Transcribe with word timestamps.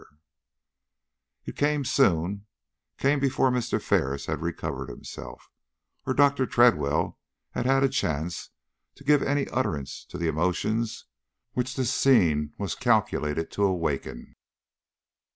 It 1.45 1.55
came 1.55 1.85
soon 1.85 2.47
came 2.97 3.19
before 3.19 3.51
Mr. 3.51 3.79
Ferris 3.79 4.25
had 4.25 4.41
recovered 4.41 4.89
himself, 4.89 5.51
or 6.07 6.15
Dr. 6.15 6.47
Tredwell 6.47 7.19
had 7.51 7.67
had 7.67 7.83
a 7.83 7.87
chance 7.87 8.49
to 8.95 9.03
give 9.03 9.21
any 9.21 9.47
utterance 9.49 10.03
to 10.05 10.17
the 10.17 10.27
emotions 10.27 11.05
which 11.53 11.75
this 11.75 11.93
scene 11.93 12.51
was 12.57 12.73
calculated 12.73 13.51
to 13.51 13.63
awaken. 13.63 14.35